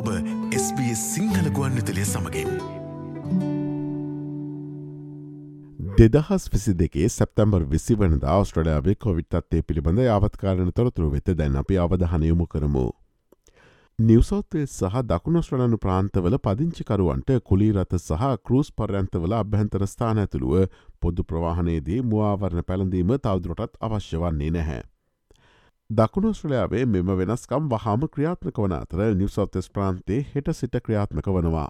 SBS 0.00 1.00
Sinhala 1.14 1.50
ගුවන් 1.52 1.74
විතලිය 1.76 2.04
සමගින්. 2.04 2.48
දෙදහස් 5.98 6.48
විසි 6.52 6.72
දෙකේ 6.74 7.08
සැප්තැම්බර් 7.08 7.66
විසි 7.68 7.94
වනද 7.94 8.24
අවස්ට්‍රලයාාවේ 8.24 8.94
කොවිට්ත්තේ 8.94 9.62
පිළිබඳ 9.62 9.98
යාවත්කාරණ 9.98 10.72
තොරතුරු 10.72 11.10
වෙත 11.10 11.28
දැන් 11.38 11.56
අපි 11.56 11.78
අවධහනයමු 11.78 12.46
කරමු. 12.46 12.86
නිවසෝත්වය 13.98 14.66
සහ 14.66 15.02
දකුණස්ට්‍රලනු 15.02 15.78
ප්‍රාන්තවල 15.78 16.38
පදිංචිකරුවන්ට 16.38 17.34
කුලීරත 17.44 17.92
සහ 17.98 18.30
කෘස් 18.44 18.72
පර්යන්තවල 18.72 19.32
අභ්‍යන්තර 19.32 19.86
ස්ථාන 19.86 20.18
ඇතුළුව 20.18 20.80
පොදු 21.00 21.24
ප්‍රවාහනයේදී 21.24 22.00
මුවාවරණ 22.02 22.64
පැළඳීම 22.64 23.12
තවදුරටත් 23.18 23.76
අවශ්‍ය 23.80 24.16
වන්නේ 24.16 24.50
නැහැ. 24.50 24.89
දකුණස්ට්‍රලයාාවේ 25.90 26.86
මෙම 26.86 27.08
වෙනස්කම් 27.20 27.64
වහාම 27.70 28.02
ක්‍රියාත්මක 28.14 28.58
වන 28.64 28.74
අතර 28.74 29.00
නිවසෝතෙස් 29.20 29.68
ප්‍රාන්තේ 29.70 30.18
හෙට 30.34 30.50
සිට 30.58 30.76
ක්‍රියාත්මක 30.84 31.30
වනවා. 31.36 31.68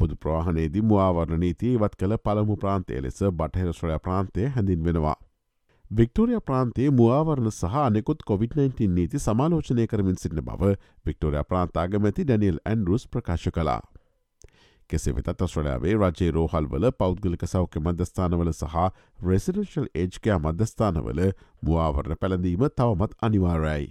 පුදු 0.00 0.16
ප්‍රවාහනේදී 0.16 0.82
මුවාවරණ 0.82 1.40
නීති 1.40 1.72
ඉවත් 1.72 1.98
කළ 2.00 2.16
පළමු 2.24 2.56
ප්‍රාන්තය 2.62 3.02
ලෙස 3.02 3.20
බටහෙරස්ට්‍රලයා 3.40 3.98
ප්‍රාන්තය 3.98 4.46
හැඳින් 4.54 4.86
වෙනවා. 4.86 5.14
වික්ටෝරිය 5.90 6.40
ප්‍රාන්තේ 6.40 6.88
මුවාවරණ 6.92 7.50
සහ 7.50 7.76
අනෙකුත් 7.82 8.24
COොVID-19 8.30 8.88
නීති 8.94 9.22
සමාලෝචනය 9.26 9.86
කරමින් 9.86 10.16
සිටින 10.16 10.44
බව 10.48 10.72
වික්ටෝරයා 11.06 11.44
ප්‍රාන්තාගමැති 11.44 12.24
ඩැනියල් 12.24 12.58
ඇන්ඩරුස් 12.64 13.08
ප්‍රකාශ 13.08 13.48
කලා. 13.50 13.80
කෙසේ 14.90 15.14
වෙතත් 15.14 15.42
ඔස්ට්‍රලයාාවේ 15.42 15.94
රජයේ 15.96 16.30
රෝහල්වල 16.30 16.86
පෞද්ගලික 16.98 17.44
සෞඛ්‍ය 17.46 17.80
මධස්ථානවල 17.80 18.52
සහ 18.52 18.76
රෙසිඩන්ශල් 19.22 19.86
ඒජ්කයා 19.96 20.38
මධස්ථානවල 20.38 21.20
මුවාවරණ 21.62 22.20
පැළඳීම 22.20 22.66
තවමත් 22.72 23.18
අනිවාරයි. 23.20 23.86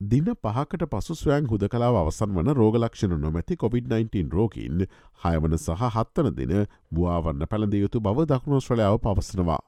දින 0.00 0.28
පහකට 0.36 0.86
පසු 0.88 1.14
ස්වයන් 1.14 1.48
හුද 1.48 1.68
කලාව 1.68 1.96
අවසන් 1.96 2.36
වන 2.36 2.54
රෝගලක්ෂණ 2.54 3.18
නොමැති 3.20 3.56
COොVID-19 3.56 4.30
රෝගීන් 4.32 4.86
හයවන 5.24 5.58
සහ 5.58 5.90
හත්තන 5.90 6.30
දින 6.36 6.54
මුවාවරණ 6.90 7.46
පැළඳ 7.46 7.76
යුතු 7.76 8.00
බව 8.00 8.26
දකුණෝස්ට්‍රලයාාව 8.26 8.98
පවසනවා. 9.00 9.60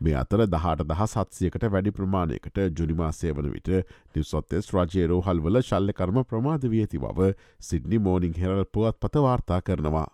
මේ 0.00 0.14
අතර 0.16 0.42
දහට 0.46 0.86
දහ 0.86 1.02
සත්සියකට 1.06 1.66
වැඩි 1.72 1.92
ප්‍රමාණයකට 1.92 2.60
ජුනිමාසය 2.74 3.32
වන 3.32 3.50
විට 3.54 3.68
නිවසොත්තෙස් 4.14 4.70
රජයේ 4.74 5.08
රෝහල්වල 5.08 5.60
ශල්ලකර්ම 5.62 6.22
ප්‍රමාද 6.24 6.64
වී 6.72 6.80
ඇති 6.84 7.00
බව 7.00 7.28
සිඩ්නි 7.62 8.00
මෝනිින් 8.00 8.34
හෙරල් 8.36 8.64
පුවත් 8.68 8.98
පත 8.98 9.24
වාර්තා 9.26 9.60
කරනවා. 9.62 10.08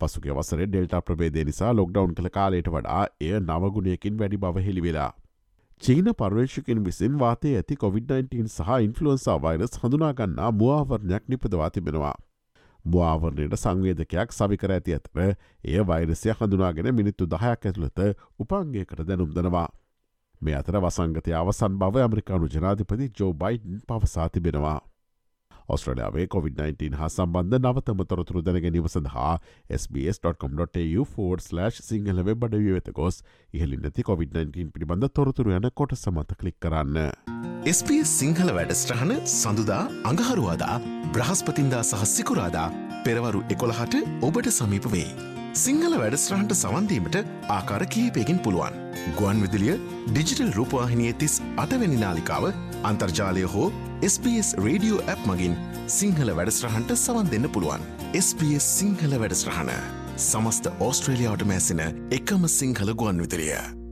පසුගේ 0.00 0.36
වසර 0.36 0.66
ඩෙල්ටා 0.66 1.02
ප්‍රබේදය 1.02 1.44
නිසා 1.44 1.72
ලොක්ඩවන් 1.72 2.14
කළ 2.14 2.30
කාලයට 2.30 2.68
වඩා 2.68 3.02
එය 3.22 3.32
නවගුණයකින් 3.40 4.20
වැඩි 4.20 4.42
බව 4.44 4.66
හෙළිවෙලා. 4.66 5.10
චීන 5.82 6.12
පර්වේශකින් 6.14 6.84
විසින් 6.84 7.18
වාතය 7.18 7.56
ඇති 7.56 7.76
COොVID-19 7.76 8.46
සහ 8.48 8.70
ඉන්ෆලුවන්සා 8.82 9.40
වෛරස් 9.42 9.80
හඳුනාගන්නා 9.80 10.50
මුවාවරණයක් 10.52 11.24
නිපදවා 11.28 11.70
තිබෙනවා. 11.70 12.14
මුවාවරණයට 12.84 13.56
සංවේදකයක් 13.56 14.32
සවිකර 14.32 14.74
ඇති 14.76 14.96
ඇතර 14.96 15.22
එය 15.64 15.86
වෛරසය 15.86 16.32
හඳුනාගෙන 16.32 16.90
මිනිත්තු 16.94 17.26
දහයක් 17.26 17.66
ඇතුළත 17.66 18.00
උපන්ගේකට 18.38 19.04
දැනුම් 19.04 19.30
දනවා. 19.32 19.68
මේ 20.40 20.56
අතර 20.56 20.76
වසංගතය 20.78 21.32
අවසන් 21.34 21.78
බව 21.78 22.02
ඇමරිකානු 22.02 22.48
ජනාධිපති 22.48 23.12
ජෝ 23.20 23.32
බයිඩන් 23.34 23.80
පවසා 23.88 24.28
තිබෙනවා. 24.28 24.80
ඔස්ට්‍රලයාාවේ 25.68 26.26
COොVID-19 26.26 26.94
හා 26.94 27.08
සම්බන්ධ 27.08 27.58
නවතම 27.60 28.02
තොරතුරු 28.04 28.42
දැනගැනීම 28.42 28.88
සඳහා 28.88 29.34
SBS.com.tu4/ 29.78 31.70
සිංහල 31.80 32.24
වෙබ්බඩ 32.26 32.58
වෙත 32.68 32.92
ගොස් 32.92 33.22
ඉහලි 33.54 33.78
නැති 33.78 34.08
COොVID-19 34.10 34.74
පිළිබඳ 34.74 35.08
තොරතුරු 35.20 35.56
යන 35.56 35.70
කොට 35.74 35.96
සමත 35.96 36.36
කලික් 36.36 36.60
කරන්න. 36.60 37.23
SBS 37.72 38.10
සිංහල 38.20 38.48
වැඩස්ට්‍රහන 38.56 39.12
සඳුදා 39.32 39.82
අඟහරුවාදා 40.08 40.74
බ්‍රහස්පතින්දා 41.12 41.82
සහ 41.90 42.02
සිකුරාදා 42.10 42.64
පෙරවරු 43.04 43.38
එකොළහට 43.54 43.94
ඔබට 44.26 44.48
සමීප 44.56 44.86
වෙයි. 44.94 45.06
සිංහල 45.62 45.94
වැඩස්ට්‍රහන්ට 46.02 46.52
සවන්දීමට 46.58 47.16
ආකාර 47.54 47.86
කිහිපයකින් 47.94 48.40
පුළුවන්. 48.46 48.74
ගුවන් 49.18 49.40
විදිලිය 49.44 49.76
ඩිජිටල් 50.10 50.50
රූපවාහිනිය 50.58 51.12
තිස් 51.22 51.36
අටවැනි 51.64 52.00
නාලිකාව 52.02 52.44
අන්තර්ජාලය 52.90 53.46
හෝ 53.54 53.68
SBS 54.10 54.50
රඩියෝ 54.64 55.06
ඇප් 55.12 55.22
මගින් 55.30 55.54
සිංහල 55.98 56.32
වැඩස්ට්‍රහන්ට 56.40 56.92
සවන් 56.96 57.30
දෙන්න 57.36 57.48
පුළුවන්. 57.54 57.86
SBS 58.26 58.66
සිංහල 58.80 59.16
වැඩස්ට්‍රහණ 59.24 59.72
සමස්ත 60.26 60.68
ඕස්ට්‍රේලියාවට 60.88 61.48
මැසින 61.52 61.82
එකම 62.18 62.46
සිංහල 62.58 62.92
ගුවන් 63.02 63.24
විදිලිය. 63.24 63.83